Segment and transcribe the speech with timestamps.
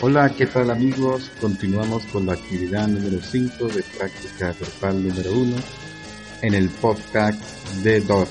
[0.00, 1.28] Hola, ¿qué tal amigos?
[1.40, 5.56] Continuamos con la actividad número 5 de práctica verbal número 1
[6.42, 7.42] en el podcast
[7.82, 8.30] de Doors,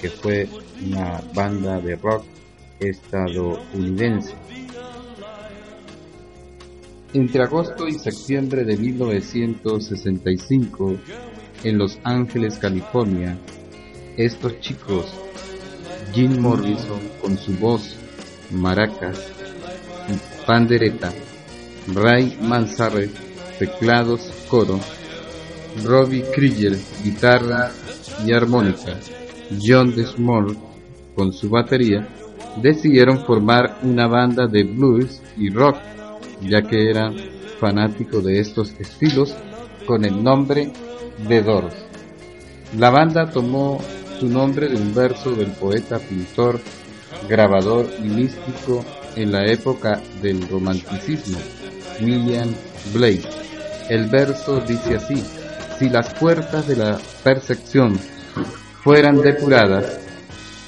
[0.00, 0.48] que fue
[0.84, 2.24] una banda de rock
[2.80, 4.34] estadounidense.
[7.14, 10.96] Entre agosto y septiembre de 1965,
[11.62, 13.38] en Los Ángeles, California,
[14.16, 15.06] estos chicos,
[16.12, 17.94] Jim Morrison con su voz,
[18.50, 19.39] maracas
[20.50, 21.12] pandereta,
[21.94, 23.08] Ray Manzarre,
[23.60, 24.80] teclados, coro,
[25.84, 27.70] Robbie Krieger, guitarra
[28.26, 28.98] y armónica,
[29.64, 30.58] John Desmond
[31.14, 32.08] con su batería,
[32.60, 35.76] decidieron formar una banda de blues y rock,
[36.42, 37.14] ya que eran
[37.60, 39.36] fanáticos de estos estilos
[39.86, 40.72] con el nombre
[41.28, 41.76] de Doors.
[42.76, 43.80] La banda tomó
[44.18, 46.58] su nombre de un verso del poeta, pintor,
[47.28, 48.84] grabador y místico
[49.16, 51.38] en la época del romanticismo,
[52.00, 52.54] William
[52.92, 53.28] Blake.
[53.88, 55.22] El verso dice así,
[55.78, 57.98] si las puertas de la percepción
[58.82, 59.98] fueran depuradas,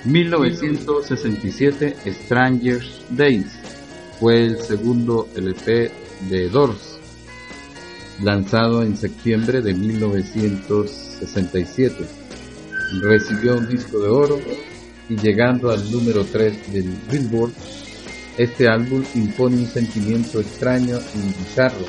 [0.05, 3.47] 1967 Stranger's Days
[4.19, 5.93] fue el segundo LP
[6.29, 6.99] de Doors,
[8.21, 12.05] lanzado en septiembre de 1967.
[13.01, 14.41] Recibió un disco de oro
[15.09, 17.53] y llegando al número 3 del Billboard,
[18.39, 21.85] este álbum impone un sentimiento extraño y bizarro,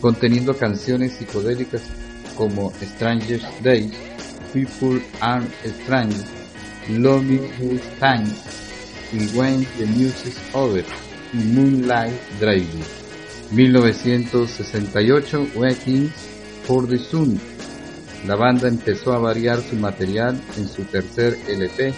[0.00, 1.82] conteniendo canciones psicodélicas
[2.36, 3.90] como Stranger's Days,
[4.52, 6.39] People Are Strange,
[6.98, 8.26] Loving Good Time
[9.12, 10.84] y When the Music's Over
[11.32, 12.84] y Moonlight Driving.
[13.52, 16.10] 1968 Waiting
[16.64, 17.40] for the Sun.
[18.26, 21.92] La banda empezó a variar su material en su tercer LP.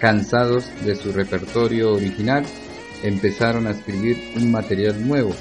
[0.00, 2.44] Cansados de su repertorio original,
[3.02, 5.32] empezaron a escribir un material nuevo.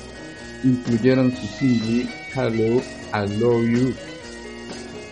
[0.63, 2.81] Incluyeron su single Hello,
[3.13, 3.93] I Love You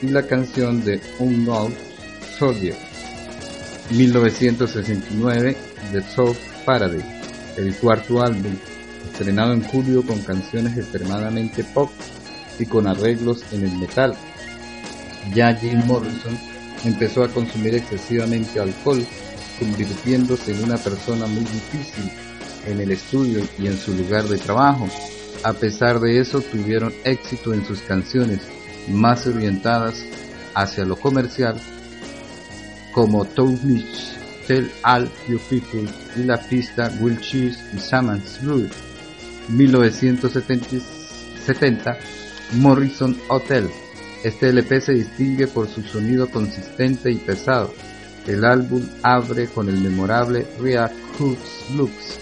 [0.01, 1.73] y la canción de Unknown
[2.37, 2.94] Soldier.
[3.91, 5.55] 1969
[5.91, 7.05] The Soft Paradise,
[7.57, 8.55] el cuarto álbum,
[9.11, 11.91] estrenado en julio con canciones extremadamente pop
[12.57, 14.15] y con arreglos en el metal.
[15.33, 16.37] Ya Jim Morrison
[16.83, 19.05] empezó a consumir excesivamente alcohol,
[19.59, 22.11] convirtiéndose en una persona muy difícil
[22.65, 24.89] en el estudio y en su lugar de trabajo.
[25.43, 28.39] A pesar de eso, tuvieron éxito en sus canciones,
[28.87, 30.03] más orientadas
[30.55, 31.61] hacia lo comercial
[32.95, 33.59] como Tell
[34.85, 35.83] All Your People
[36.15, 38.69] y la pista Will Cheese y Saman's Blue.
[39.49, 41.97] 1970
[42.53, 43.69] Morrison Hotel,
[44.23, 47.73] Este LP se distingue por su sonido consistente y pesado.
[48.25, 50.89] El álbum abre con el memorable Real
[51.19, 52.19] Hoops Looks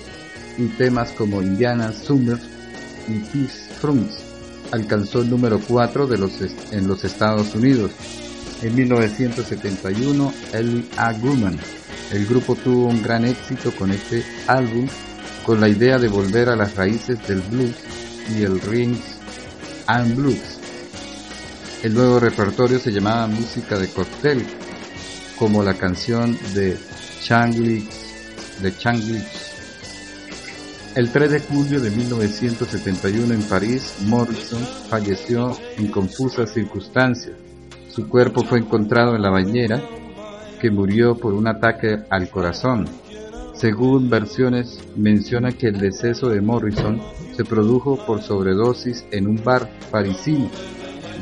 [0.57, 2.39] y temas como Indiana Summer
[3.07, 4.23] y Peace Frunz.
[4.71, 6.31] Alcanzó el número 4 de los
[6.71, 7.91] en los Estados Unidos.
[8.61, 11.13] En 1971, Ellie A.
[11.13, 11.57] Grumman.
[12.11, 14.87] El grupo tuvo un gran éxito con este álbum,
[15.45, 17.75] con la idea de volver a las raíces del blues
[18.37, 19.17] y el rings
[19.87, 20.59] and blues.
[21.81, 24.45] El nuevo repertorio se llamaba música de cóctel,
[25.37, 26.77] como la canción de
[27.21, 27.87] Changlix,
[28.61, 29.53] de Changlix
[30.95, 37.35] el 3 de julio de 1971 en París, Morrison falleció en confusas circunstancias.
[37.93, 39.79] Su cuerpo fue encontrado en la bañera,
[40.59, 42.87] que murió por un ataque al corazón.
[43.53, 46.99] Según versiones, menciona que el deceso de Morrison
[47.35, 50.49] se produjo por sobredosis en un bar parisino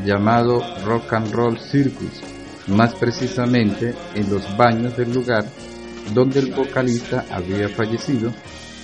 [0.05, 2.21] llamado Rock and Roll Circus,
[2.67, 5.43] más precisamente en los baños del lugar
[6.13, 8.31] donde el vocalista había fallecido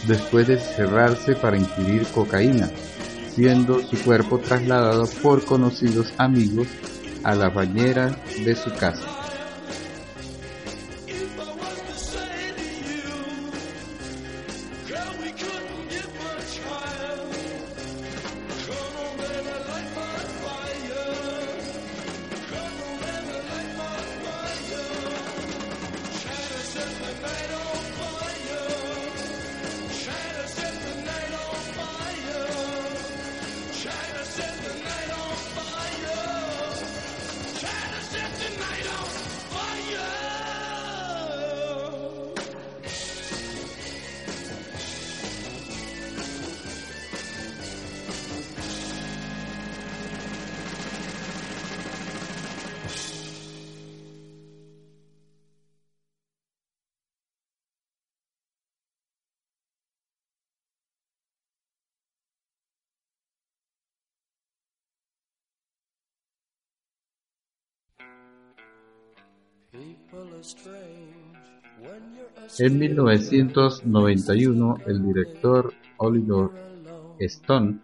[0.07, 2.69] después de cerrarse para ingerir cocaína,
[3.33, 6.67] siendo su cuerpo trasladado por conocidos amigos
[7.23, 8.15] a la bañera
[8.45, 9.26] de su casa.
[72.59, 76.49] En 1991, el director Oliver
[77.19, 77.79] Stone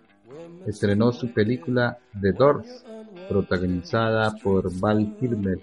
[0.65, 2.85] estrenó su película The Doors,
[3.27, 5.59] protagonizada por Val Kilmer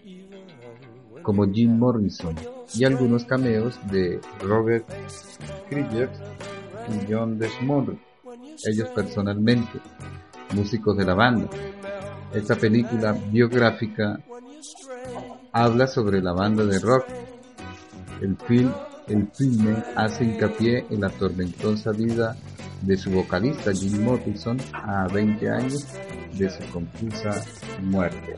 [1.23, 2.35] como Jim Morrison
[2.75, 4.87] y algunos cameos de Robert
[5.69, 6.11] Krieger
[6.89, 7.99] y John Desmond,
[8.67, 9.81] ellos personalmente,
[10.55, 11.49] músicos de la banda.
[12.33, 14.21] Esta película biográfica
[15.53, 17.05] habla sobre la banda de rock.
[18.21, 18.73] El, film,
[19.09, 22.37] el filme hace hincapié en la tormentosa vida
[22.83, 25.87] de su vocalista Jim Morrison a 20 años
[26.33, 27.43] de su confusa
[27.83, 28.37] muerte.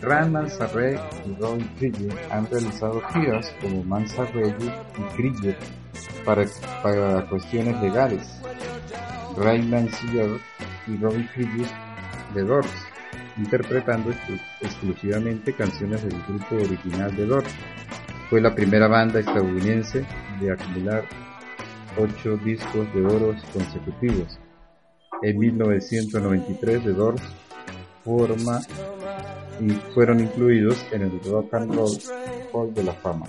[0.00, 5.56] Ran Manzarek y Ron Krieger han realizado giras como Manzarek y Krieger
[6.24, 6.44] para,
[6.82, 8.40] para cuestiones legales.
[9.36, 10.40] Ray Manzarek
[10.86, 11.68] y Ron Krieger
[12.34, 12.87] de Doors
[13.38, 14.10] interpretando
[14.60, 17.50] exclusivamente canciones del grupo original de Doors.
[18.28, 20.04] Fue la primera banda estadounidense
[20.40, 21.04] de acumular
[21.96, 24.38] ocho discos de oro consecutivos.
[25.22, 27.22] En 1993 The Doors
[28.04, 28.60] forma
[29.60, 31.98] y fueron incluidos en el Rock and Roll
[32.52, 33.26] Hall de la Fama.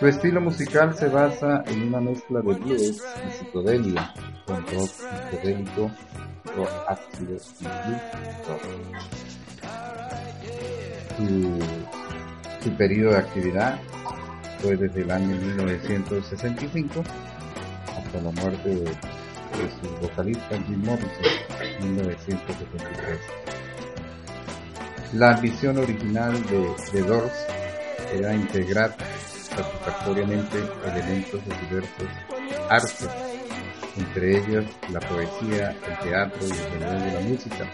[0.00, 4.14] Su estilo musical se basa en una mezcla de blues y psicodelia,
[4.46, 5.90] con rock psicodélico
[12.62, 13.78] su, periodo de actividad
[14.62, 17.04] fue desde el año 1965
[17.86, 21.26] hasta la muerte de, su vocalista Jim Morrison
[21.78, 23.18] en 1973.
[25.12, 27.46] La ambición original de The Doors
[28.14, 28.96] era integrar
[29.62, 32.08] satisfactoriamente elementos de diversos
[32.68, 33.08] artes
[33.96, 37.66] entre ellos la poesía, el teatro y el de la música,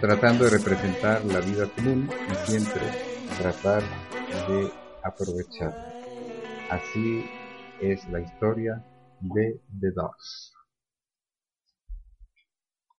[0.00, 2.82] tratando de representar la vida común y siempre
[3.38, 3.82] tratar
[4.48, 4.70] de
[5.02, 5.74] aprovechar.
[6.70, 7.24] Así
[7.80, 8.84] es la historia
[9.20, 10.59] de The Dogs.